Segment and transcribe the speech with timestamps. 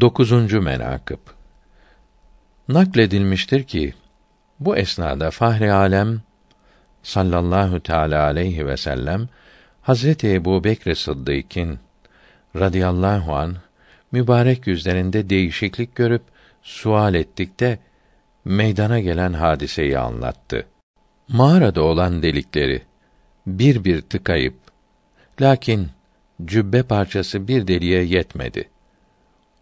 [0.00, 1.18] Dokuzuncu menakıb
[2.68, 3.94] Nakledilmiştir ki
[4.60, 6.22] bu esnada Fahri Alem
[7.02, 9.28] sallallahu teala aleyhi ve sellem
[9.82, 11.78] Hazreti Ebu Bekr Sıddık'ın
[12.56, 13.56] radıyallahu an
[14.12, 16.22] mübarek yüzlerinde değişiklik görüp
[16.62, 17.78] sual ettikte
[18.44, 20.66] meydana gelen hadiseyi anlattı.
[21.28, 22.82] Mağarada olan delikleri
[23.46, 24.54] bir bir tıkayıp
[25.40, 25.88] lakin
[26.44, 28.73] cübbe parçası bir deliğe yetmedi.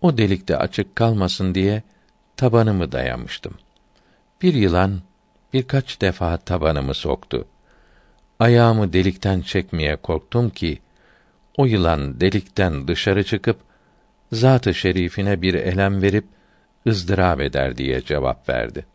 [0.03, 1.83] O delikte açık kalmasın diye
[2.37, 3.55] tabanımı dayamıştım.
[4.43, 5.01] Bir yılan
[5.53, 7.47] birkaç defa tabanımı soktu.
[8.39, 10.79] Ayağımı delikten çekmeye korktum ki
[11.57, 13.57] o yılan delikten dışarı çıkıp
[14.33, 16.25] zat-ı şerifine bir elem verip
[16.87, 18.87] ızdırap eder diye cevap verdi.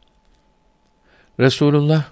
[1.39, 2.03] Resulullah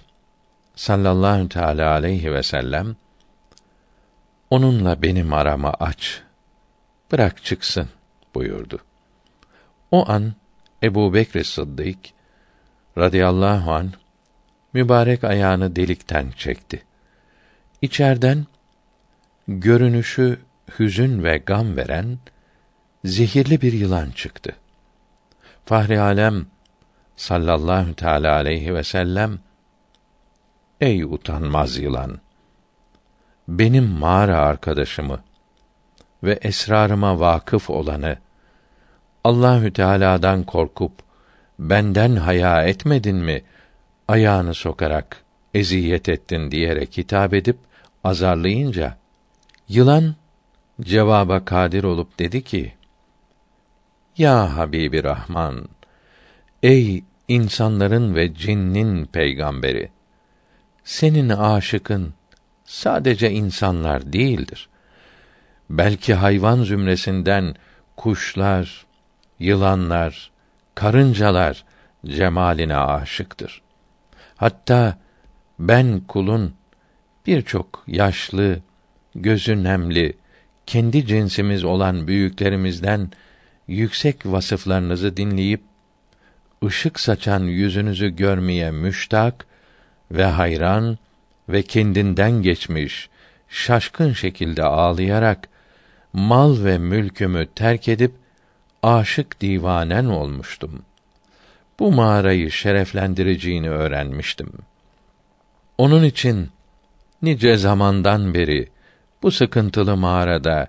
[0.76, 2.96] sallallahu teala aleyhi ve sellem
[4.50, 6.22] onunla benim aramı aç.
[7.12, 7.90] Bırak çıksın
[8.36, 8.80] buyurdu.
[9.92, 10.34] O an
[10.84, 11.98] Ebu Bekr Sıddık
[12.98, 13.94] radıyallahu an
[14.74, 16.84] mübarek ayağını delikten çekti.
[17.82, 18.46] İçerden
[19.48, 20.40] görünüşü
[20.80, 22.20] hüzün ve gam veren
[23.06, 24.56] zehirli bir yılan çıktı.
[25.66, 26.46] Fahri Alem
[27.16, 29.40] sallallahu teala aleyhi ve sellem
[30.82, 32.20] Ey utanmaz yılan!
[33.48, 35.24] Benim mağara arkadaşımı
[36.24, 38.18] ve esrarıma vakıf olanı
[39.26, 40.92] Allahü Teala'dan korkup
[41.60, 43.42] benden haya etmedin mi?
[44.08, 45.24] Ayağını sokarak
[45.54, 47.58] eziyet ettin diyerek hitap edip
[48.04, 48.98] azarlayınca
[49.70, 50.16] yılan
[50.82, 52.74] cevaba kadir olup dedi ki:
[54.18, 55.70] Ya Habibi Rahman,
[56.64, 59.90] ey insanların ve cinnin peygamberi,
[60.84, 62.14] senin aşıkın
[62.66, 64.70] sadece insanlar değildir.
[65.70, 67.56] Belki hayvan zümresinden
[67.98, 68.86] kuşlar,
[69.40, 70.32] yılanlar,
[70.76, 71.66] karıncalar
[72.06, 73.62] cemaline aşıktır.
[74.36, 74.98] Hatta
[75.60, 76.54] ben kulun
[77.28, 78.60] birçok yaşlı,
[79.16, 80.18] gözü nemli,
[80.66, 83.12] kendi cinsimiz olan büyüklerimizden
[83.68, 85.62] yüksek vasıflarınızı dinleyip
[86.66, 89.46] ışık saçan yüzünüzü görmeye müştak
[90.12, 90.98] ve hayran
[91.50, 93.10] ve kendinden geçmiş
[93.50, 95.50] şaşkın şekilde ağlayarak
[96.14, 98.12] mal ve mülkümü terk edip
[98.86, 100.82] aşık divanen olmuştum.
[101.80, 104.52] Bu mağarayı şereflendireceğini öğrenmiştim.
[105.78, 106.50] Onun için
[107.22, 108.70] nice zamandan beri
[109.24, 110.68] bu sıkıntılı mağarada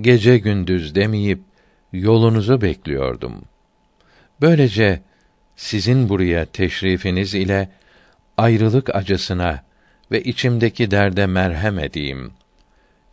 [0.00, 1.40] gece gündüz demeyip
[1.92, 3.42] yolunuzu bekliyordum.
[4.40, 5.02] Böylece
[5.56, 7.68] sizin buraya teşrifiniz ile
[8.36, 9.64] ayrılık acısına
[10.10, 12.32] ve içimdeki derde merhem edeyim.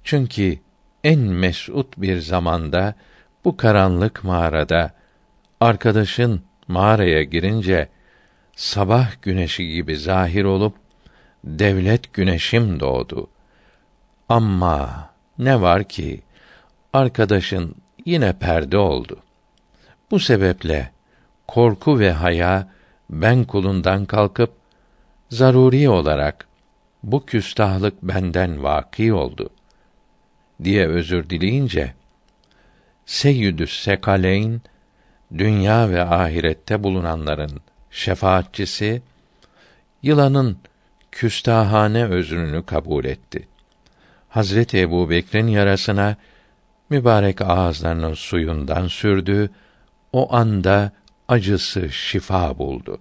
[0.04, 0.60] Çünkü
[1.04, 2.96] en mesut bir zamanda
[3.46, 4.92] bu karanlık mağarada
[5.60, 7.90] arkadaşın mağaraya girince
[8.56, 10.76] sabah güneşi gibi zahir olup
[11.44, 13.28] devlet güneşim doğdu.
[14.30, 16.22] Ama ne var ki
[16.94, 17.76] arkadaşın
[18.06, 19.20] yine perde oldu.
[20.12, 20.92] Bu sebeple
[21.48, 22.68] korku ve haya
[23.10, 24.52] ben kulundan kalkıp
[25.30, 26.48] zaruri olarak
[27.04, 29.50] bu küstahlık benden vaki oldu
[30.64, 31.94] diye özür dileyince
[33.06, 34.62] Seyyidü's Sekaleyn
[35.38, 37.62] dünya ve ahirette bulunanların
[37.92, 39.02] şefaatçisi
[40.04, 40.58] yılanın
[41.12, 43.48] küstahane özrünü kabul etti.
[44.30, 46.16] Hazreti Ebu Bekir'in yarasına
[46.90, 49.50] mübarek ağızlarının suyundan sürdü,
[50.14, 50.92] o anda
[51.28, 53.00] acısı şifa buldu.